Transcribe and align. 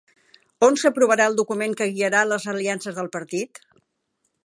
On 0.67 0.77
s'aprovarà 0.83 1.27
el 1.33 1.37
document 1.41 1.77
que 1.81 1.89
guiarà 1.99 2.25
les 2.33 2.51
aliances 2.57 3.01
del 3.01 3.15
partit? 3.19 3.65